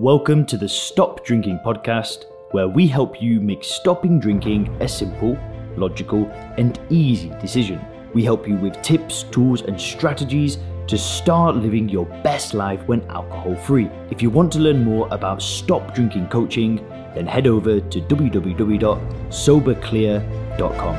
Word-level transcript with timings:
Welcome 0.00 0.46
to 0.46 0.56
the 0.56 0.66
Stop 0.66 1.26
Drinking 1.26 1.60
podcast, 1.62 2.24
where 2.52 2.66
we 2.66 2.86
help 2.86 3.20
you 3.20 3.38
make 3.38 3.62
stopping 3.62 4.18
drinking 4.18 4.74
a 4.80 4.88
simple, 4.88 5.36
logical, 5.76 6.24
and 6.56 6.80
easy 6.88 7.28
decision. 7.38 7.78
We 8.14 8.24
help 8.24 8.48
you 8.48 8.56
with 8.56 8.80
tips, 8.80 9.24
tools, 9.24 9.60
and 9.60 9.78
strategies 9.78 10.56
to 10.86 10.96
start 10.96 11.56
living 11.56 11.86
your 11.86 12.06
best 12.24 12.54
life 12.54 12.80
when 12.86 13.02
alcohol 13.10 13.56
free. 13.56 13.90
If 14.10 14.22
you 14.22 14.30
want 14.30 14.50
to 14.52 14.58
learn 14.58 14.82
more 14.82 15.06
about 15.10 15.42
stop 15.42 15.94
drinking 15.94 16.28
coaching, 16.28 16.76
then 17.14 17.26
head 17.26 17.46
over 17.46 17.78
to 17.78 18.00
www.soberclear.com. 18.00 20.94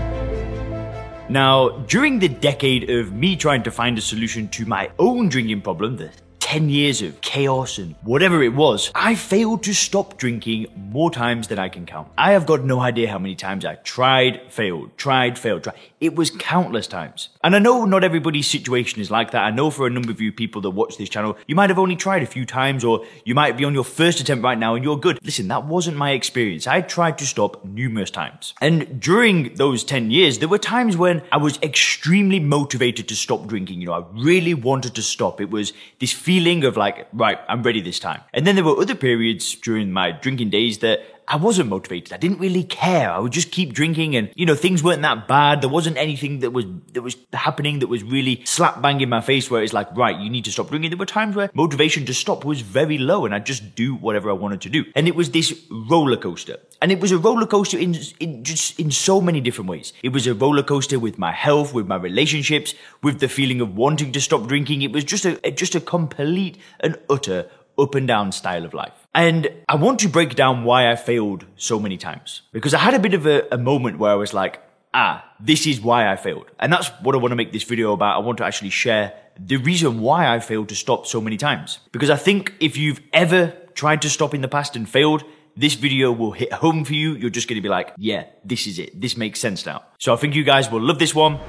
Now, 1.27 1.69
during 1.87 2.19
the 2.19 2.29
decade 2.29 2.91
of 2.91 3.13
me 3.13 3.35
trying 3.35 3.63
to 3.63 3.71
find 3.71 3.97
a 3.97 4.01
solution 4.01 4.47
to 4.49 4.67
my 4.67 4.91
own 4.99 5.27
drinking 5.27 5.61
problem, 5.61 5.97
the 5.97 6.11
10 6.51 6.67
years 6.67 7.01
of 7.01 7.21
chaos 7.21 7.77
and 7.77 7.95
whatever 8.01 8.43
it 8.43 8.53
was, 8.53 8.91
I 8.93 9.15
failed 9.15 9.63
to 9.63 9.73
stop 9.73 10.17
drinking 10.17 10.67
more 10.75 11.09
times 11.09 11.47
than 11.47 11.57
I 11.57 11.69
can 11.69 11.85
count. 11.85 12.09
I 12.17 12.33
have 12.33 12.45
got 12.45 12.65
no 12.65 12.81
idea 12.81 13.09
how 13.09 13.19
many 13.19 13.35
times 13.35 13.63
I 13.63 13.75
tried, 13.75 14.51
failed, 14.51 14.97
tried, 14.97 15.39
failed, 15.39 15.63
tried. 15.63 15.75
It 16.01 16.13
was 16.13 16.29
countless 16.29 16.87
times. 16.87 17.29
And 17.41 17.55
I 17.55 17.59
know 17.59 17.85
not 17.85 18.03
everybody's 18.03 18.47
situation 18.47 18.99
is 18.99 19.09
like 19.09 19.31
that. 19.31 19.43
I 19.43 19.51
know 19.51 19.71
for 19.71 19.87
a 19.87 19.89
number 19.89 20.11
of 20.11 20.19
you 20.19 20.33
people 20.33 20.59
that 20.63 20.71
watch 20.71 20.97
this 20.97 21.07
channel, 21.07 21.37
you 21.47 21.55
might 21.55 21.69
have 21.69 21.79
only 21.79 21.95
tried 21.95 22.21
a 22.21 22.25
few 22.25 22.45
times 22.45 22.83
or 22.83 23.05
you 23.23 23.33
might 23.33 23.55
be 23.55 23.63
on 23.63 23.73
your 23.73 23.85
first 23.85 24.19
attempt 24.19 24.43
right 24.43 24.57
now 24.57 24.75
and 24.75 24.83
you're 24.83 24.99
good. 24.99 25.19
Listen, 25.23 25.47
that 25.47 25.67
wasn't 25.67 25.95
my 25.95 26.11
experience. 26.11 26.67
I 26.67 26.81
tried 26.81 27.17
to 27.19 27.25
stop 27.25 27.63
numerous 27.63 28.11
times. 28.11 28.55
And 28.59 28.99
during 28.99 29.53
those 29.55 29.85
10 29.85 30.11
years, 30.11 30.39
there 30.39 30.49
were 30.49 30.57
times 30.57 30.97
when 30.97 31.21
I 31.31 31.37
was 31.37 31.59
extremely 31.63 32.41
motivated 32.41 33.07
to 33.07 33.15
stop 33.15 33.47
drinking. 33.47 33.79
You 33.79 33.87
know, 33.87 33.93
I 33.93 34.03
really 34.11 34.53
wanted 34.53 34.95
to 34.95 35.01
stop. 35.01 35.39
It 35.39 35.49
was 35.49 35.71
this 35.99 36.11
feeling 36.11 36.40
feeling 36.41 36.63
of 36.63 36.75
like, 36.77 37.07
right, 37.13 37.39
I'm 37.47 37.61
ready 37.61 37.81
this 37.81 37.99
time. 37.99 38.21
And 38.33 38.47
then 38.47 38.55
there 38.55 38.63
were 38.63 38.79
other 38.79 38.95
periods 38.95 39.55
during 39.55 39.91
my 39.91 40.11
drinking 40.11 40.49
days 40.49 40.79
that 40.79 41.01
I 41.31 41.37
wasn't 41.37 41.69
motivated. 41.69 42.11
I 42.11 42.17
didn't 42.17 42.39
really 42.39 42.65
care. 42.65 43.09
I 43.09 43.17
would 43.17 43.31
just 43.31 43.51
keep 43.51 43.71
drinking 43.71 44.17
and, 44.17 44.33
you 44.35 44.45
know, 44.45 44.53
things 44.53 44.83
weren't 44.83 45.01
that 45.03 45.29
bad. 45.29 45.61
There 45.61 45.69
wasn't 45.69 45.95
anything 45.95 46.39
that 46.39 46.51
was, 46.51 46.65
that 46.91 47.03
was 47.03 47.15
happening 47.31 47.79
that 47.79 47.87
was 47.87 48.03
really 48.03 48.43
slap 48.43 48.81
bang 48.81 48.99
in 48.99 49.07
my 49.07 49.21
face 49.21 49.49
where 49.49 49.63
it's 49.63 49.71
like, 49.71 49.95
right, 49.95 50.19
you 50.19 50.29
need 50.29 50.43
to 50.43 50.51
stop 50.51 50.67
drinking. 50.67 50.89
There 50.89 50.97
were 50.97 51.05
times 51.05 51.37
where 51.37 51.49
motivation 51.53 52.05
to 52.07 52.13
stop 52.13 52.43
was 52.43 52.59
very 52.59 52.97
low 52.97 53.23
and 53.25 53.33
I'd 53.33 53.45
just 53.45 53.75
do 53.75 53.95
whatever 53.95 54.29
I 54.29 54.33
wanted 54.33 54.59
to 54.61 54.69
do. 54.69 54.83
And 54.93 55.07
it 55.07 55.15
was 55.15 55.31
this 55.31 55.57
roller 55.71 56.17
coaster. 56.17 56.57
And 56.81 56.91
it 56.91 56.99
was 56.99 57.13
a 57.13 57.17
roller 57.17 57.47
coaster 57.47 57.77
in, 57.77 57.95
in 58.19 58.43
just 58.43 58.77
in 58.77 58.91
so 58.91 59.21
many 59.21 59.39
different 59.39 59.69
ways. 59.69 59.93
It 60.03 60.09
was 60.09 60.27
a 60.27 60.33
roller 60.33 60.63
coaster 60.63 60.99
with 60.99 61.17
my 61.17 61.31
health, 61.31 61.73
with 61.73 61.87
my 61.87 61.95
relationships, 61.95 62.73
with 63.01 63.21
the 63.21 63.29
feeling 63.29 63.61
of 63.61 63.77
wanting 63.77 64.11
to 64.11 64.19
stop 64.19 64.47
drinking. 64.47 64.81
It 64.81 64.91
was 64.91 65.05
just 65.05 65.23
a, 65.23 65.51
just 65.51 65.75
a 65.75 65.79
complete 65.79 66.57
and 66.81 66.99
utter 67.09 67.49
up 67.81 67.95
and 67.95 68.07
down 68.07 68.31
style 68.31 68.65
of 68.65 68.73
life. 68.73 69.07
And 69.13 69.49
I 69.67 69.75
want 69.75 69.99
to 69.99 70.07
break 70.07 70.35
down 70.35 70.63
why 70.63 70.91
I 70.91 70.95
failed 70.95 71.45
so 71.55 71.79
many 71.79 71.97
times. 71.97 72.41
Because 72.51 72.73
I 72.73 72.79
had 72.79 72.93
a 72.93 72.99
bit 72.99 73.13
of 73.13 73.25
a, 73.25 73.47
a, 73.51 73.57
moment 73.57 73.97
where 73.97 74.11
I 74.11 74.15
was 74.15 74.33
like, 74.33 74.61
ah, 74.93 75.25
this 75.39 75.67
is 75.67 75.81
why 75.81 76.11
I 76.11 76.15
failed. 76.15 76.45
And 76.59 76.71
that's 76.71 76.89
what 77.01 77.15
I 77.15 77.17
want 77.17 77.31
to 77.31 77.35
make 77.35 77.51
this 77.51 77.63
video 77.63 77.93
about. 77.93 78.15
I 78.15 78.19
want 78.19 78.37
to 78.37 78.45
actually 78.45 78.69
share 78.69 79.13
the 79.39 79.57
reason 79.57 79.99
why 79.99 80.33
I 80.33 80.39
failed 80.39 80.69
to 80.69 80.75
stop 80.75 81.07
so 81.07 81.19
many 81.19 81.37
times. 81.37 81.79
Because 81.91 82.09
I 82.09 82.15
think 82.15 82.53
if 82.59 82.77
you've 82.77 83.01
ever 83.11 83.53
tried 83.73 84.01
to 84.03 84.09
stop 84.09 84.33
in 84.33 84.41
the 84.41 84.47
past 84.47 84.75
and 84.75 84.87
failed, 84.87 85.23
this 85.57 85.73
video 85.73 86.11
will 86.11 86.31
hit 86.31 86.53
home 86.53 86.85
for 86.85 86.93
you. 86.93 87.15
You're 87.15 87.29
just 87.29 87.47
going 87.47 87.57
to 87.57 87.61
be 87.61 87.69
like, 87.69 87.93
yeah, 87.97 88.25
this 88.45 88.67
is 88.67 88.79
it. 88.79 88.99
This 88.99 89.17
makes 89.17 89.39
sense 89.39 89.65
now. 89.65 89.83
So 89.97 90.13
I 90.13 90.17
think 90.17 90.35
you 90.35 90.43
guys 90.43 90.71
will 90.71 90.81
love 90.81 90.99
this 90.99 91.13
one 91.13 91.39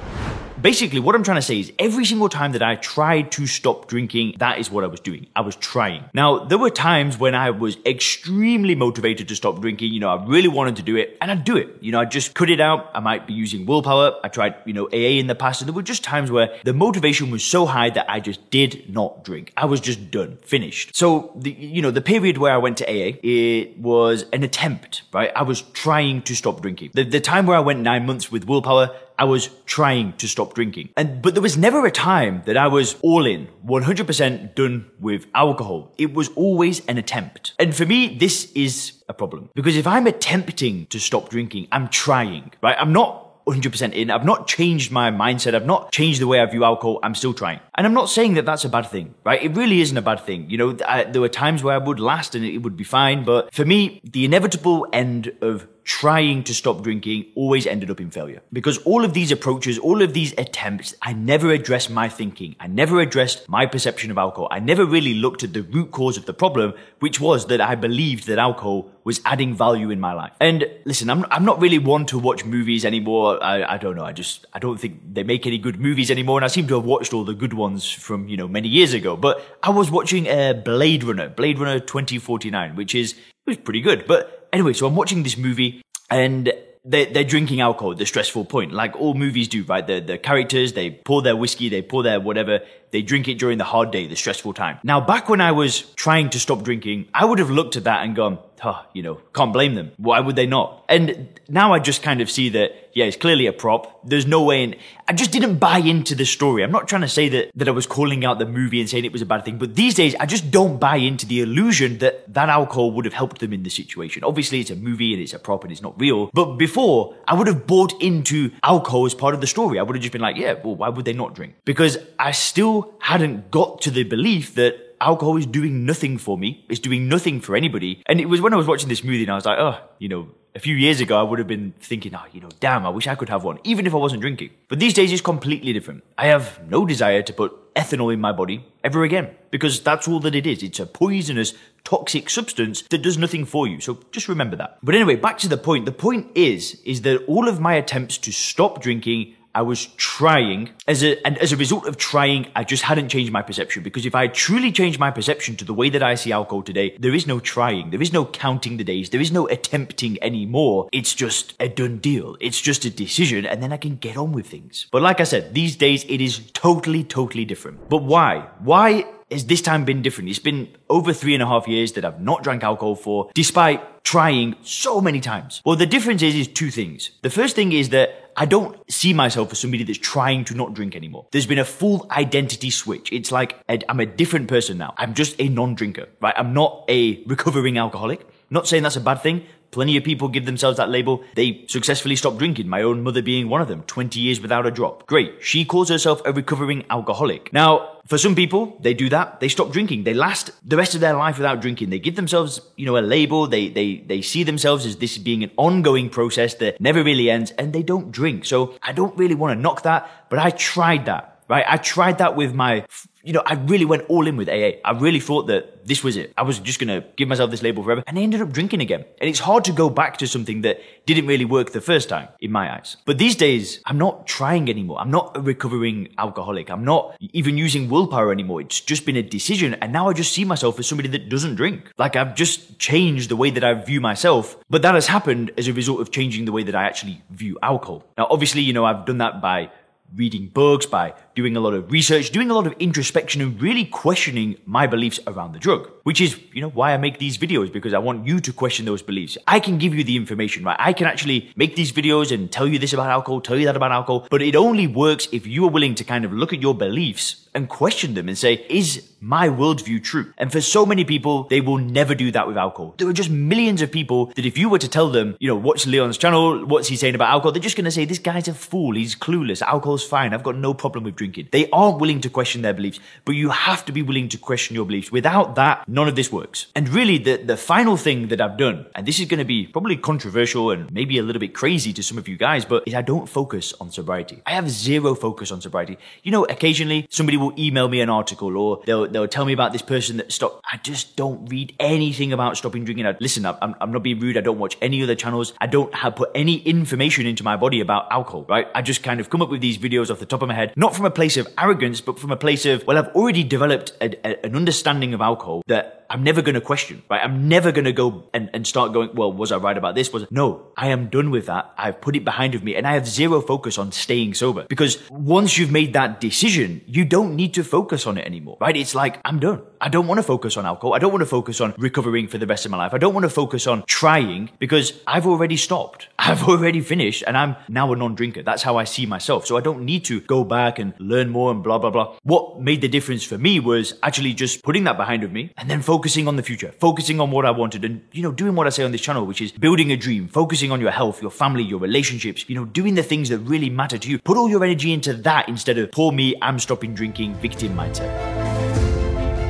basically 0.63 0.99
what 1.01 1.13
I'm 1.13 1.23
trying 1.23 1.37
to 1.37 1.43
say 1.43 1.59
is 1.59 1.71
every 1.77 2.05
single 2.05 2.29
time 2.29 2.53
that 2.53 2.63
I 2.63 2.75
tried 2.75 3.31
to 3.33 3.45
stop 3.45 3.87
drinking, 3.87 4.35
that 4.39 4.57
is 4.57 4.71
what 4.71 4.83
I 4.83 4.87
was 4.87 5.01
doing. 5.01 5.27
I 5.35 5.41
was 5.41 5.55
trying. 5.57 6.05
Now, 6.13 6.45
there 6.45 6.57
were 6.57 6.69
times 6.69 7.19
when 7.19 7.35
I 7.35 7.51
was 7.51 7.77
extremely 7.85 8.73
motivated 8.73 9.27
to 9.27 9.35
stop 9.35 9.59
drinking. 9.59 9.91
You 9.91 9.99
know, 9.99 10.09
I 10.09 10.25
really 10.25 10.47
wanted 10.47 10.77
to 10.77 10.81
do 10.81 10.95
it 10.95 11.17
and 11.21 11.29
I'd 11.29 11.43
do 11.43 11.57
it. 11.57 11.67
You 11.81 11.91
know, 11.91 11.99
I 11.99 12.05
just 12.05 12.33
cut 12.33 12.49
it 12.49 12.61
out. 12.61 12.89
I 12.95 13.01
might 13.01 13.27
be 13.27 13.33
using 13.33 13.65
willpower. 13.65 14.13
I 14.23 14.29
tried, 14.29 14.55
you 14.65 14.73
know, 14.73 14.87
AA 14.87 15.19
in 15.19 15.27
the 15.27 15.35
past 15.35 15.61
and 15.61 15.67
there 15.67 15.75
were 15.75 15.83
just 15.83 16.03
times 16.03 16.31
where 16.31 16.57
the 16.63 16.73
motivation 16.73 17.29
was 17.29 17.43
so 17.43 17.65
high 17.65 17.89
that 17.89 18.09
I 18.09 18.21
just 18.21 18.49
did 18.49 18.89
not 18.89 19.25
drink. 19.25 19.51
I 19.57 19.65
was 19.65 19.81
just 19.81 20.09
done, 20.09 20.37
finished. 20.37 20.95
So 20.95 21.33
the, 21.35 21.51
you 21.51 21.81
know, 21.81 21.91
the 21.91 22.01
period 22.01 22.37
where 22.37 22.53
I 22.53 22.57
went 22.57 22.77
to 22.77 22.85
AA, 22.85 23.17
it 23.21 23.77
was 23.77 24.25
an 24.31 24.43
attempt, 24.43 25.01
right? 25.13 25.31
I 25.35 25.43
was 25.43 25.61
trying 25.73 26.21
to 26.23 26.35
stop 26.35 26.61
drinking. 26.61 26.91
The, 26.93 27.03
the 27.03 27.19
time 27.19 27.45
where 27.47 27.57
I 27.57 27.59
went 27.59 27.81
nine 27.81 28.05
months 28.05 28.31
with 28.31 28.45
willpower, 28.45 28.95
I 29.17 29.25
was 29.25 29.49
trying 29.65 30.13
to 30.17 30.27
stop 30.27 30.53
drinking. 30.53 30.89
And, 30.97 31.21
but 31.21 31.33
there 31.33 31.41
was 31.41 31.57
never 31.57 31.85
a 31.85 31.91
time 31.91 32.41
that 32.45 32.57
I 32.57 32.67
was 32.67 32.95
all 33.01 33.25
in, 33.25 33.47
100% 33.65 34.55
done 34.55 34.89
with 34.99 35.27
alcohol. 35.35 35.93
It 35.97 36.13
was 36.13 36.29
always 36.29 36.85
an 36.87 36.97
attempt. 36.97 37.53
And 37.59 37.75
for 37.75 37.85
me, 37.85 38.17
this 38.17 38.51
is 38.53 39.03
a 39.07 39.13
problem. 39.13 39.49
Because 39.53 39.75
if 39.77 39.87
I'm 39.87 40.07
attempting 40.07 40.87
to 40.87 40.99
stop 40.99 41.29
drinking, 41.29 41.67
I'm 41.71 41.87
trying, 41.89 42.51
right? 42.61 42.75
I'm 42.79 42.93
not 42.93 43.23
100% 43.45 43.93
in. 43.93 44.09
I've 44.09 44.25
not 44.25 44.47
changed 44.47 44.91
my 44.91 45.11
mindset. 45.11 45.53
I've 45.53 45.65
not 45.65 45.91
changed 45.91 46.21
the 46.21 46.27
way 46.27 46.39
I 46.39 46.45
view 46.45 46.63
alcohol. 46.63 46.99
I'm 47.03 47.15
still 47.15 47.33
trying. 47.33 47.59
And 47.75 47.85
I'm 47.85 47.93
not 47.93 48.09
saying 48.09 48.35
that 48.35 48.45
that's 48.45 48.63
a 48.63 48.69
bad 48.69 48.87
thing, 48.87 49.15
right? 49.25 49.41
It 49.41 49.55
really 49.55 49.81
isn't 49.81 49.97
a 49.97 50.01
bad 50.01 50.21
thing. 50.21 50.49
You 50.49 50.57
know, 50.57 50.77
I, 50.87 51.03
there 51.03 51.21
were 51.21 51.29
times 51.29 51.63
where 51.63 51.75
I 51.75 51.77
would 51.77 51.99
last 51.99 52.35
and 52.35 52.45
it 52.45 52.59
would 52.59 52.77
be 52.77 52.83
fine. 52.83 53.25
But 53.25 53.53
for 53.53 53.65
me, 53.65 54.01
the 54.03 54.25
inevitable 54.25 54.87
end 54.93 55.33
of 55.41 55.67
trying 55.83 56.43
to 56.43 56.53
stop 56.53 56.81
drinking 56.81 57.25
always 57.35 57.67
ended 57.67 57.91
up 57.91 57.99
in 57.99 58.09
failure. 58.09 58.41
Because 58.51 58.77
all 58.79 59.03
of 59.03 59.13
these 59.13 59.31
approaches, 59.31 59.77
all 59.77 60.01
of 60.01 60.13
these 60.13 60.33
attempts, 60.37 60.95
I 61.01 61.13
never 61.13 61.51
addressed 61.51 61.89
my 61.89 62.09
thinking. 62.09 62.55
I 62.59 62.67
never 62.67 62.99
addressed 62.99 63.47
my 63.49 63.65
perception 63.65 64.11
of 64.11 64.17
alcohol. 64.17 64.47
I 64.51 64.59
never 64.59 64.85
really 64.85 65.13
looked 65.13 65.43
at 65.43 65.53
the 65.53 65.61
root 65.61 65.91
cause 65.91 66.17
of 66.17 66.25
the 66.25 66.33
problem, 66.33 66.73
which 66.99 67.19
was 67.19 67.47
that 67.47 67.61
I 67.61 67.75
believed 67.75 68.27
that 68.27 68.39
alcohol 68.39 68.89
was 69.03 69.19
adding 69.25 69.53
value 69.53 69.89
in 69.89 69.99
my 69.99 70.13
life. 70.13 70.31
And 70.39 70.65
listen, 70.85 71.09
I'm, 71.09 71.25
I'm 71.29 71.43
not 71.43 71.61
really 71.61 71.79
one 71.79 72.05
to 72.07 72.19
watch 72.19 72.45
movies 72.45 72.85
anymore. 72.85 73.43
I, 73.43 73.73
I 73.73 73.77
don't 73.77 73.97
know. 73.97 74.05
I 74.05 74.13
just, 74.13 74.45
I 74.53 74.59
don't 74.59 74.79
think 74.79 75.01
they 75.13 75.23
make 75.23 75.45
any 75.45 75.57
good 75.57 75.79
movies 75.79 76.09
anymore. 76.09 76.37
And 76.37 76.45
I 76.45 76.47
seem 76.47 76.67
to 76.67 76.75
have 76.75 76.85
watched 76.85 77.13
all 77.13 77.25
the 77.25 77.33
good 77.33 77.53
ones 77.53 77.89
from, 77.89 78.29
you 78.29 78.37
know, 78.37 78.47
many 78.47 78.69
years 78.69 78.93
ago. 78.93 79.17
But 79.17 79.41
I 79.61 79.71
was 79.71 79.91
watching 79.91 80.29
uh, 80.29 80.53
Blade 80.53 81.03
Runner, 81.03 81.27
Blade 81.27 81.59
Runner 81.59 81.79
2049, 81.79 82.75
which 82.75 82.95
is, 82.95 83.13
it 83.13 83.19
was 83.45 83.57
pretty 83.57 83.81
good. 83.81 84.07
But 84.07 84.42
Anyway, 84.53 84.73
so 84.73 84.85
I'm 84.85 84.95
watching 84.95 85.23
this 85.23 85.35
movie 85.35 85.81
and 86.11 86.53
they're, 86.85 87.05
they're 87.05 87.23
drinking 87.23 87.59
alcohol, 87.61 87.95
the 87.95 88.05
stressful 88.05 88.45
point, 88.45 88.71
like 88.71 88.95
all 88.95 89.15
movies 89.15 89.47
do, 89.47 89.63
right? 89.63 89.85
The, 89.85 89.99
the 89.99 90.17
characters, 90.17 90.73
they 90.73 90.91
pour 90.91 91.21
their 91.21 91.35
whiskey, 91.35 91.69
they 91.69 91.81
pour 91.81 92.03
their 92.03 92.19
whatever, 92.19 92.59
they 92.91 93.01
drink 93.01 93.27
it 93.27 93.39
during 93.39 93.57
the 93.57 93.63
hard 93.63 93.89
day, 93.89 94.05
the 94.05 94.15
stressful 94.15 94.53
time. 94.53 94.77
Now, 94.83 95.01
back 95.01 95.27
when 95.27 95.41
I 95.41 95.53
was 95.53 95.81
trying 95.95 96.29
to 96.31 96.39
stop 96.39 96.63
drinking, 96.63 97.07
I 97.13 97.25
would 97.25 97.39
have 97.39 97.49
looked 97.49 97.77
at 97.77 97.85
that 97.85 98.03
and 98.03 98.15
gone, 98.15 98.37
oh, 98.63 98.85
you 98.93 99.01
know, 99.01 99.15
can't 99.33 99.53
blame 99.53 99.75
them. 99.75 99.91
Why 99.97 100.19
would 100.19 100.35
they 100.35 100.45
not? 100.45 100.85
And 100.87 101.39
now 101.47 101.73
I 101.73 101.79
just 101.79 102.03
kind 102.03 102.21
of 102.21 102.29
see 102.29 102.49
that 102.49 102.83
yeah, 102.93 103.05
it's 103.05 103.17
clearly 103.17 103.47
a 103.47 103.53
prop. 103.53 104.07
There's 104.07 104.27
no 104.27 104.43
way 104.43 104.63
in. 104.63 104.75
I 105.07 105.13
just 105.13 105.31
didn't 105.31 105.57
buy 105.57 105.79
into 105.79 106.13
the 106.13 106.25
story. 106.25 106.63
I'm 106.63 106.71
not 106.71 106.87
trying 106.87 107.01
to 107.01 107.09
say 107.09 107.27
that, 107.29 107.51
that 107.55 107.67
I 107.67 107.71
was 107.71 107.87
calling 107.87 108.23
out 108.23 108.37
the 108.37 108.45
movie 108.45 108.79
and 108.79 108.89
saying 108.89 109.03
it 109.03 109.11
was 109.11 109.21
a 109.21 109.25
bad 109.25 109.43
thing, 109.43 109.57
but 109.57 109.75
these 109.75 109.95
days 109.95 110.15
I 110.19 110.25
just 110.27 110.51
don't 110.51 110.79
buy 110.79 110.97
into 110.97 111.25
the 111.25 111.41
illusion 111.41 111.97
that 111.99 112.22
that 112.33 112.49
alcohol 112.49 112.91
would 112.91 113.05
have 113.05 113.13
helped 113.13 113.39
them 113.39 113.53
in 113.53 113.63
the 113.63 113.69
situation. 113.69 114.23
Obviously, 114.23 114.59
it's 114.59 114.71
a 114.71 114.75
movie 114.75 115.13
and 115.13 115.21
it's 115.21 115.33
a 115.33 115.39
prop 115.39 115.63
and 115.63 115.71
it's 115.71 115.81
not 115.81 115.99
real. 115.99 116.29
But 116.33 116.57
before, 116.57 117.15
I 117.27 117.33
would 117.35 117.47
have 117.47 117.65
bought 117.67 117.99
into 118.01 118.51
alcohol 118.63 119.05
as 119.05 119.13
part 119.13 119.33
of 119.33 119.41
the 119.41 119.47
story. 119.47 119.79
I 119.79 119.83
would 119.83 119.95
have 119.95 120.01
just 120.01 120.11
been 120.11 120.21
like, 120.21 120.37
yeah, 120.37 120.53
well, 120.63 120.75
why 120.75 120.89
would 120.89 121.05
they 121.05 121.13
not 121.13 121.35
drink? 121.35 121.55
Because 121.65 121.97
I 122.19 122.31
still 122.31 122.93
hadn't 122.99 123.51
got 123.51 123.81
to 123.81 123.91
the 123.91 124.03
belief 124.03 124.55
that 124.55 124.92
alcohol 125.03 125.37
is 125.37 125.45
doing 125.45 125.85
nothing 125.85 126.17
for 126.17 126.37
me. 126.37 126.65
It's 126.69 126.79
doing 126.79 127.07
nothing 127.07 127.41
for 127.41 127.55
anybody. 127.55 128.01
And 128.05 128.19
it 128.19 128.29
was 128.29 128.41
when 128.41 128.53
I 128.53 128.57
was 128.57 128.67
watching 128.67 128.89
this 128.89 129.03
movie 129.03 129.23
and 129.23 129.31
I 129.31 129.35
was 129.35 129.45
like, 129.45 129.59
oh, 129.59 129.79
you 129.99 130.09
know, 130.09 130.29
a 130.55 130.59
few 130.59 130.75
years 130.75 131.01
ago, 131.01 131.19
I 131.19 131.23
would 131.23 131.39
have 131.39 131.47
been 131.47 131.73
thinking, 131.79 132.13
oh, 132.15 132.25
you 132.31 132.39
know, 132.39 132.49
damn, 132.59 132.85
I 132.85 132.89
wish 132.89 133.07
I 133.07 133.15
could 133.15 133.29
have 133.29 133.43
one, 133.43 133.59
even 133.63 133.87
if 133.87 133.93
I 133.93 133.97
wasn't 133.97 134.21
drinking. 134.21 134.51
But 134.67 134.79
these 134.79 134.93
days, 134.93 135.11
it's 135.11 135.21
completely 135.21 135.73
different. 135.73 136.03
I 136.17 136.27
have 136.27 136.59
no 136.69 136.85
desire 136.85 137.23
to 137.23 137.33
put 137.33 137.73
ethanol 137.73 138.13
in 138.13 138.21
my 138.21 138.31
body 138.31 138.63
ever 138.83 139.03
again, 139.03 139.31
because 139.49 139.81
that's 139.81 140.07
all 140.07 140.19
that 140.19 140.35
it 140.35 140.45
is. 140.45 140.61
It's 140.61 140.79
a 140.79 140.85
poisonous, 140.85 141.55
toxic 141.83 142.29
substance 142.29 142.83
that 142.83 143.01
does 143.01 143.17
nothing 143.17 143.45
for 143.45 143.67
you. 143.67 143.79
So 143.79 143.99
just 144.11 144.29
remember 144.29 144.55
that. 144.57 144.77
But 144.83 144.93
anyway, 144.93 145.15
back 145.15 145.39
to 145.39 145.47
the 145.47 145.57
point. 145.57 145.85
The 145.85 145.91
point 145.91 146.27
is, 146.35 146.79
is 146.85 147.01
that 147.01 147.25
all 147.25 147.47
of 147.47 147.59
my 147.59 147.73
attempts 147.73 148.19
to 148.19 148.31
stop 148.31 148.79
drinking 148.79 149.35
I 149.55 149.61
was 149.61 149.85
trying 149.97 150.71
as 150.87 151.03
a, 151.03 151.25
and 151.25 151.37
as 151.37 151.51
a 151.51 151.57
result 151.57 151.85
of 151.85 151.97
trying, 151.97 152.47
I 152.55 152.63
just 152.63 152.83
hadn't 152.83 153.09
changed 153.09 153.31
my 153.31 153.41
perception 153.41 153.83
because 153.83 154.05
if 154.05 154.15
I 154.15 154.27
truly 154.27 154.71
changed 154.71 154.99
my 154.99 155.11
perception 155.11 155.55
to 155.57 155.65
the 155.65 155.73
way 155.73 155.89
that 155.89 156.01
I 156.01 156.15
see 156.15 156.31
alcohol 156.31 156.63
today, 156.63 156.97
there 156.99 157.13
is 157.13 157.27
no 157.27 157.39
trying. 157.39 157.91
There 157.91 158.01
is 158.01 158.11
no 158.11 158.25
counting 158.25 158.77
the 158.77 158.83
days. 158.83 159.11
There 159.11 159.21
is 159.21 159.31
no 159.31 159.47
attempting 159.47 160.21
anymore. 160.23 160.89
It's 160.91 161.13
just 161.13 161.53
a 161.59 161.69
done 161.69 161.97
deal. 161.99 162.35
It's 162.39 162.61
just 162.61 162.85
a 162.85 162.89
decision 162.89 163.45
and 163.45 163.61
then 163.61 163.71
I 163.71 163.77
can 163.77 163.97
get 163.97 164.17
on 164.17 164.31
with 164.31 164.47
things. 164.47 164.87
But 164.91 165.01
like 165.01 165.19
I 165.19 165.25
said, 165.25 165.53
these 165.53 165.75
days 165.75 166.03
it 166.05 166.21
is 166.21 166.41
totally, 166.53 167.03
totally 167.03 167.45
different. 167.45 167.89
But 167.89 168.03
why? 168.03 168.47
Why 168.59 169.05
has 169.33 169.45
this 169.45 169.61
time 169.61 169.85
been 169.85 170.01
different? 170.01 170.29
It's 170.29 170.39
been 170.39 170.69
over 170.89 171.13
three 171.13 171.33
and 171.33 171.43
a 171.43 171.47
half 171.47 171.67
years 171.67 171.91
that 171.93 172.05
I've 172.05 172.21
not 172.21 172.43
drank 172.43 172.63
alcohol 172.63 172.95
for, 172.95 173.29
despite 173.33 174.03
trying 174.03 174.55
so 174.63 175.01
many 175.01 175.19
times. 175.19 175.61
Well, 175.65 175.75
the 175.75 175.85
difference 175.85 176.21
is, 176.21 176.35
is 176.35 176.47
two 176.47 176.71
things. 176.71 177.11
The 177.21 177.29
first 177.29 177.55
thing 177.55 177.71
is 177.71 177.89
that 177.89 178.31
I 178.35 178.45
don't 178.45 178.77
see 178.91 179.13
myself 179.13 179.51
as 179.51 179.59
somebody 179.59 179.83
that's 179.83 179.99
trying 179.99 180.45
to 180.45 180.55
not 180.55 180.73
drink 180.73 180.95
anymore. 180.95 181.27
There's 181.31 181.45
been 181.45 181.59
a 181.59 181.65
full 181.65 182.07
identity 182.11 182.69
switch. 182.69 183.11
It's 183.11 183.31
like 183.31 183.57
I'm 183.69 183.99
a 183.99 184.05
different 184.05 184.47
person 184.47 184.77
now. 184.77 184.93
I'm 184.97 185.13
just 185.13 185.39
a 185.39 185.47
non-drinker, 185.47 186.09
right? 186.19 186.33
I'm 186.37 186.53
not 186.53 186.85
a 186.89 187.23
recovering 187.25 187.77
alcoholic. 187.77 188.25
Not 188.53 188.67
saying 188.67 188.83
that's 188.83 188.95
a 188.95 189.01
bad 189.01 189.15
thing. 189.15 189.47
Plenty 189.71 189.97
of 189.97 190.03
people 190.03 190.27
give 190.27 190.45
themselves 190.45 190.77
that 190.77 190.91
label. 190.91 191.23
They 191.33 191.65
successfully 191.67 192.15
stopped 192.15 192.37
drinking, 192.37 192.69
my 192.69 192.83
own 192.83 193.01
mother 193.01 193.23
being 193.23 193.49
one 193.49 193.61
of 193.61 193.67
them, 193.67 193.81
20 193.87 194.19
years 194.19 194.39
without 194.39 194.67
a 194.67 194.71
drop. 194.71 195.07
Great. 195.07 195.37
She 195.41 195.65
calls 195.65 195.89
herself 195.89 196.21
a 196.23 196.31
recovering 196.31 196.85
alcoholic. 196.91 197.51
Now, 197.51 197.97
for 198.05 198.19
some 198.19 198.35
people, 198.35 198.77
they 198.79 198.93
do 198.93 199.09
that. 199.09 199.39
They 199.39 199.47
stop 199.47 199.71
drinking. 199.71 200.03
They 200.03 200.13
last 200.13 200.51
the 200.63 200.77
rest 200.77 200.93
of 200.93 201.01
their 201.01 201.15
life 201.15 201.39
without 201.39 201.61
drinking. 201.61 201.89
They 201.89 201.97
give 201.97 202.15
themselves, 202.15 202.61
you 202.75 202.85
know, 202.85 202.95
a 202.95 203.01
label. 203.01 203.47
They, 203.47 203.69
they, 203.69 204.03
they 204.05 204.21
see 204.21 204.43
themselves 204.43 204.85
as 204.85 204.97
this 204.97 205.17
being 205.17 205.43
an 205.43 205.49
ongoing 205.57 206.11
process 206.11 206.53
that 206.55 206.79
never 206.79 207.03
really 207.03 207.31
ends 207.31 207.49
and 207.57 207.73
they 207.73 207.81
don't 207.81 208.11
drink. 208.11 208.45
So 208.45 208.75
I 208.83 208.91
don't 208.91 209.17
really 209.17 209.33
want 209.33 209.57
to 209.57 209.59
knock 209.59 209.81
that, 209.81 210.27
but 210.29 210.37
I 210.37 210.51
tried 210.51 211.07
that, 211.07 211.39
right? 211.49 211.65
I 211.67 211.77
tried 211.77 212.19
that 212.19 212.35
with 212.35 212.53
my 212.53 212.85
you 213.23 213.31
know, 213.31 213.41
I 213.45 213.53
really 213.53 213.85
went 213.85 214.03
all 214.09 214.27
in 214.27 214.35
with 214.35 214.49
AA. 214.49 214.79
I 214.83 214.91
really 214.91 215.21
thought 215.21 215.47
that 215.47 215.87
this 215.87 216.03
was 216.03 216.17
it. 216.17 216.33
I 216.37 216.43
was 216.43 216.59
just 216.59 216.79
going 216.79 216.89
to 216.89 217.07
give 217.15 217.29
myself 217.29 217.51
this 217.51 217.63
label 217.63 217.81
forever. 217.83 218.03
And 218.05 218.19
I 218.19 218.21
ended 218.21 218.41
up 218.41 218.51
drinking 218.51 218.81
again. 218.81 219.05
And 219.19 219.29
it's 219.29 219.39
hard 219.39 219.63
to 219.65 219.71
go 219.71 219.89
back 219.89 220.17
to 220.17 220.27
something 220.27 220.61
that 220.61 220.79
didn't 221.05 221.27
really 221.27 221.45
work 221.45 221.71
the 221.71 221.81
first 221.81 222.09
time 222.09 222.27
in 222.41 222.51
my 222.51 222.73
eyes. 222.73 222.97
But 223.05 223.17
these 223.17 223.35
days, 223.35 223.79
I'm 223.85 223.97
not 223.97 224.27
trying 224.27 224.69
anymore. 224.69 224.99
I'm 224.99 225.11
not 225.11 225.37
a 225.37 225.41
recovering 225.41 226.09
alcoholic. 226.17 226.69
I'm 226.69 226.83
not 226.83 227.15
even 227.19 227.57
using 227.57 227.89
willpower 227.89 228.31
anymore. 228.31 228.59
It's 228.59 228.81
just 228.81 229.05
been 229.05 229.15
a 229.15 229.23
decision. 229.23 229.75
And 229.75 229.93
now 229.93 230.09
I 230.09 230.13
just 230.13 230.33
see 230.33 230.43
myself 230.43 230.77
as 230.79 230.87
somebody 230.87 231.09
that 231.09 231.29
doesn't 231.29 231.55
drink. 231.55 231.91
Like 231.97 232.17
I've 232.17 232.35
just 232.35 232.77
changed 232.77 233.29
the 233.29 233.37
way 233.37 233.51
that 233.51 233.63
I 233.63 233.73
view 233.73 234.01
myself. 234.01 234.57
But 234.69 234.81
that 234.81 234.95
has 234.95 235.07
happened 235.07 235.51
as 235.57 235.69
a 235.69 235.73
result 235.73 236.01
of 236.01 236.11
changing 236.11 236.43
the 236.43 236.51
way 236.51 236.63
that 236.63 236.75
I 236.75 236.83
actually 236.83 237.21
view 237.29 237.57
alcohol. 237.63 238.03
Now, 238.17 238.27
obviously, 238.29 238.61
you 238.61 238.73
know, 238.73 238.85
I've 238.85 239.05
done 239.05 239.19
that 239.19 239.41
by 239.41 239.69
reading 240.15 240.47
books, 240.47 240.85
by 240.85 241.13
doing 241.35 241.55
a 241.57 241.59
lot 241.59 241.73
of 241.73 241.91
research, 241.91 242.29
doing 242.29 242.51
a 242.51 242.53
lot 242.53 242.67
of 242.67 242.73
introspection 242.79 243.41
and 243.41 243.61
really 243.61 243.85
questioning 243.85 244.57
my 244.65 244.87
beliefs 244.87 245.19
around 245.27 245.53
the 245.53 245.59
drug, 245.59 245.89
which 246.03 246.21
is, 246.21 246.39
you 246.51 246.61
know, 246.61 246.69
why 246.69 246.93
I 246.93 246.97
make 246.97 247.19
these 247.19 247.37
videos 247.37 247.71
because 247.71 247.93
I 247.93 247.99
want 247.99 248.25
you 248.25 248.39
to 248.39 248.53
question 248.53 248.85
those 248.85 249.01
beliefs. 249.01 249.37
I 249.47 249.59
can 249.59 249.77
give 249.77 249.93
you 249.93 250.03
the 250.03 250.15
information, 250.15 250.63
right? 250.63 250.77
I 250.79 250.93
can 250.93 251.07
actually 251.07 251.51
make 251.55 251.75
these 251.75 251.91
videos 251.91 252.31
and 252.31 252.51
tell 252.51 252.67
you 252.67 252.79
this 252.79 252.93
about 252.93 253.09
alcohol, 253.09 253.41
tell 253.41 253.57
you 253.57 253.65
that 253.65 253.75
about 253.75 253.91
alcohol, 253.91 254.27
but 254.29 254.41
it 254.41 254.55
only 254.55 254.87
works 254.87 255.27
if 255.31 255.47
you 255.47 255.65
are 255.65 255.71
willing 255.71 255.95
to 255.95 256.03
kind 256.03 256.25
of 256.25 256.33
look 256.33 256.53
at 256.53 256.61
your 256.61 256.75
beliefs 256.75 257.43
and 257.55 257.69
question 257.69 258.15
them 258.15 258.27
and 258.27 258.37
say, 258.37 258.65
is 258.69 259.07
my 259.19 259.47
worldview 259.47 260.03
true? 260.03 260.33
And 260.37 260.51
for 260.51 260.59
so 260.59 260.85
many 260.85 261.05
people, 261.05 261.43
they 261.43 261.61
will 261.61 261.77
never 261.77 262.15
do 262.15 262.31
that 262.31 262.47
with 262.47 262.57
alcohol. 262.57 262.95
There 262.97 263.07
are 263.07 263.13
just 263.13 263.29
millions 263.29 263.81
of 263.81 263.91
people 263.91 264.27
that 264.35 264.45
if 264.45 264.57
you 264.57 264.69
were 264.69 264.79
to 264.79 264.87
tell 264.87 265.09
them, 265.09 265.37
you 265.39 265.47
know, 265.47 265.55
watch 265.55 265.85
Leon's 265.85 266.17
channel, 266.17 266.65
what's 266.65 266.87
he 266.87 266.95
saying 266.95 267.15
about 267.15 267.29
alcohol, 267.29 267.51
they're 267.51 267.61
just 267.61 267.77
going 267.77 267.85
to 267.85 267.91
say, 267.91 268.05
this 268.05 268.19
guy's 268.19 268.47
a 268.47 268.53
fool. 268.53 268.95
He's 268.95 269.15
clueless. 269.15 269.61
Alcohol's 269.61 270.05
fine. 270.05 270.33
I've 270.33 270.43
got 270.43 270.57
no 270.57 270.73
problem 270.73 271.03
with 271.03 271.15
drinking. 271.15 271.49
They 271.51 271.69
aren't 271.69 271.99
willing 271.99 272.21
to 272.21 272.29
question 272.29 272.63
their 272.63 272.73
beliefs, 272.73 272.99
but 273.23 273.33
you 273.33 273.49
have 273.49 273.85
to 273.85 273.91
be 273.91 274.01
willing 274.01 274.29
to 274.29 274.37
question 274.37 274.75
your 274.75 274.85
beliefs. 274.85 275.11
Without 275.11 275.55
that, 275.55 275.87
none 275.93 276.07
of 276.07 276.15
this 276.15 276.31
works. 276.31 276.67
And 276.75 276.89
really, 276.89 277.17
the, 277.17 277.37
the 277.37 277.55
final 277.55 277.97
thing 277.97 278.27
that 278.29 278.41
I've 278.41 278.57
done, 278.57 278.87
and 278.95 279.05
this 279.05 279.19
is 279.19 279.27
going 279.27 279.37
to 279.37 279.45
be 279.45 279.67
probably 279.67 279.95
controversial 279.95 280.71
and 280.71 280.91
maybe 280.91 281.17
a 281.19 281.23
little 281.23 281.39
bit 281.39 281.53
crazy 281.53 281.93
to 281.93 282.03
some 282.03 282.17
of 282.17 282.27
you 282.27 282.35
guys, 282.35 282.65
but 282.65 282.83
is 282.87 282.95
I 282.95 283.03
don't 283.03 283.27
focus 283.29 283.73
on 283.79 283.91
sobriety. 283.91 284.41
I 284.45 284.51
have 284.51 284.69
zero 284.69 285.13
focus 285.13 285.51
on 285.51 285.61
sobriety. 285.61 285.97
You 286.23 286.31
know, 286.31 286.45
occasionally 286.45 287.07
somebody 287.09 287.37
will 287.37 287.53
email 287.57 287.87
me 287.87 288.01
an 288.01 288.09
article 288.09 288.57
or 288.57 288.81
they'll, 288.85 289.07
they'll 289.07 289.27
tell 289.27 289.45
me 289.45 289.53
about 289.53 289.71
this 289.71 289.83
person 289.83 290.17
that 290.17 290.31
stopped. 290.31 290.65
I 290.71 290.77
just 290.77 291.15
don't 291.15 291.45
read 291.47 291.75
anything 291.79 292.33
about 292.33 292.57
stopping 292.57 292.83
drinking. 292.85 293.05
I, 293.05 293.15
listen, 293.19 293.45
up, 293.45 293.59
I'm, 293.61 293.75
I'm 293.79 293.91
not 293.91 294.01
being 294.01 294.19
rude. 294.19 294.37
I 294.37 294.41
don't 294.41 294.59
watch 294.59 294.77
any 294.81 295.03
other 295.03 295.15
channels. 295.15 295.53
I 295.61 295.67
don't 295.67 295.93
have 295.93 296.15
put 296.15 296.31
any 296.33 296.57
information 296.57 297.27
into 297.27 297.43
my 297.43 297.55
body 297.55 297.81
about 297.81 298.11
alcohol, 298.11 298.45
right? 298.49 298.67
I 298.73 298.81
just 298.81 299.03
kind 299.03 299.19
of 299.19 299.29
come 299.29 299.43
up 299.43 299.49
with 299.49 299.61
these 299.61 299.77
videos 299.77 300.09
off 300.09 300.19
the 300.19 300.25
top 300.25 300.41
of 300.41 300.47
my 300.47 300.55
head, 300.55 300.73
not 300.75 300.95
from 300.95 301.05
a 301.05 301.11
place 301.11 301.37
of 301.37 301.47
arrogance, 301.57 302.01
but 302.01 302.17
from 302.17 302.31
a 302.31 302.37
place 302.37 302.65
of, 302.65 302.85
well, 302.87 302.97
I've 302.97 303.09
already 303.09 303.43
developed 303.43 303.93
a, 304.01 304.27
a, 304.27 304.45
an 304.45 304.55
understanding 304.55 305.13
of 305.13 305.21
alcohol 305.21 305.61
that 305.67 305.82
I'm 306.13 306.21
never 306.21 306.43
going 306.43 306.53
to 306.53 306.61
question, 306.61 307.01
right? 307.09 307.21
I'm 307.23 307.47
never 307.49 307.71
going 307.71 307.85
to 307.85 307.91
go 307.91 308.29
and, 308.35 308.47
and 308.53 308.67
start 308.67 308.93
going, 308.93 309.15
well, 309.15 309.33
was 309.33 309.51
I 309.51 309.57
right 309.57 309.75
about 309.75 309.95
this? 309.95 310.13
Was 310.13 310.29
no, 310.29 310.67
I 310.77 310.89
am 310.89 311.09
done 311.09 311.31
with 311.31 311.47
that. 311.47 311.73
I've 311.75 312.01
put 312.01 312.15
it 312.15 312.23
behind 312.23 312.53
of 312.53 312.63
me 312.63 312.75
and 312.75 312.85
I 312.85 312.93
have 312.93 313.07
zero 313.07 313.41
focus 313.41 313.79
on 313.79 313.91
staying 313.91 314.35
sober 314.35 314.67
because 314.69 315.09
once 315.09 315.57
you've 315.57 315.71
made 315.71 315.93
that 315.93 316.21
decision, 316.21 316.81
you 316.85 317.03
don't 317.03 317.35
need 317.35 317.55
to 317.55 317.63
focus 317.63 318.05
on 318.05 318.19
it 318.19 318.27
anymore, 318.27 318.57
right? 318.61 318.77
It's 318.77 318.93
like, 318.93 319.19
I'm 319.25 319.39
done. 319.39 319.63
I 319.81 319.89
don't 319.89 320.07
want 320.07 320.19
to 320.19 320.23
focus 320.23 320.55
on 320.55 320.67
alcohol. 320.67 320.93
I 320.93 320.99
don't 320.99 321.11
want 321.11 321.23
to 321.23 321.25
focus 321.25 321.59
on 321.59 321.73
recovering 321.79 322.27
for 322.27 322.37
the 322.37 322.45
rest 322.45 322.65
of 322.65 322.71
my 322.71 322.77
life. 322.77 322.93
I 322.93 322.99
don't 322.99 323.15
want 323.15 323.23
to 323.23 323.29
focus 323.29 323.65
on 323.65 323.83
trying 323.87 324.51
because 324.59 324.93
I've 325.07 325.25
already 325.25 325.57
stopped. 325.57 326.09
I've 326.19 326.43
already 326.47 326.81
finished 326.81 327.23
and 327.25 327.35
I'm 327.35 327.55
now 327.67 327.91
a 327.91 327.95
non-drinker. 327.95 328.43
That's 328.43 328.61
how 328.61 328.77
I 328.77 328.83
see 328.83 329.07
myself. 329.07 329.47
So 329.47 329.57
I 329.57 329.61
don't 329.61 329.83
need 329.83 330.05
to 330.05 330.21
go 330.21 330.43
back 330.43 330.77
and 330.77 330.93
learn 330.99 331.29
more 331.29 331.51
and 331.51 331.63
blah, 331.63 331.79
blah, 331.79 331.89
blah. 331.89 332.15
What 332.21 332.61
made 332.61 332.81
the 332.81 332.87
difference 332.87 333.23
for 333.23 333.37
me 333.37 333.59
was 333.59 333.95
actually 334.03 334.35
just 334.35 334.63
putting 334.63 334.83
that 334.83 334.95
behind 334.95 335.23
of 335.23 335.31
me 335.31 335.51
and 335.57 335.69
then 335.73 335.81
focusing 335.81 336.27
on 336.27 336.35
the 336.35 336.43
future, 336.43 336.71
focusing 336.79 337.19
on 337.19 337.31
what 337.31 337.47
I 337.47 337.51
wanted 337.51 337.83
and, 337.83 338.03
you 338.11 338.21
know, 338.21 338.31
doing 338.31 338.53
what 338.53 338.67
I 338.67 338.69
say 338.69 338.83
on 338.83 338.91
this 338.91 339.01
channel, 339.01 339.25
which 339.25 339.41
is 339.41 339.51
building 339.51 339.91
a 339.91 339.97
dream, 339.97 340.27
focusing 340.27 340.71
on 340.71 340.79
your 340.79 340.91
health, 340.91 341.19
your 341.19 341.31
family, 341.31 341.63
your 341.63 341.79
relationships, 341.79 342.47
you 342.47 342.53
know, 342.53 342.65
doing 342.65 342.93
the 342.93 343.01
things 343.01 343.29
that 343.29 343.39
really 343.39 343.71
matter 343.71 343.97
to 343.97 344.07
you. 344.07 344.19
Put 344.19 344.37
all 344.37 344.47
your 344.47 344.63
energy 344.63 344.93
into 344.93 345.13
that 345.13 345.49
instead 345.49 345.79
of 345.79 345.91
poor 345.91 346.11
me, 346.11 346.35
I'm 346.43 346.59
stopping 346.59 346.93
drinking, 346.93 347.33
victim 347.35 347.75
mindset. 347.75 348.15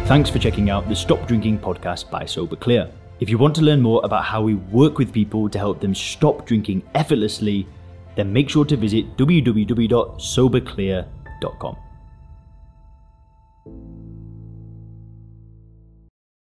Thanks 0.07 0.29
for 0.29 0.39
checking 0.39 0.69
out 0.69 0.87
the 0.87 0.95
Stop 0.95 1.27
Drinking 1.27 1.59
podcast 1.59 2.09
by 2.09 2.25
Sober 2.25 2.55
Clear. 2.55 2.89
If 3.19 3.29
you 3.29 3.37
want 3.37 3.53
to 3.55 3.61
learn 3.61 3.81
more 3.81 3.99
about 4.05 4.23
how 4.23 4.41
we 4.41 4.55
work 4.55 4.97
with 4.97 5.11
people 5.11 5.49
to 5.49 5.59
help 5.59 5.81
them 5.81 5.93
stop 5.93 6.45
drinking 6.45 6.83
effortlessly, 6.95 7.67
then 8.15 8.31
make 8.31 8.49
sure 8.49 8.63
to 8.63 8.77
visit 8.77 9.17
www.soberclear.com. 9.17 11.82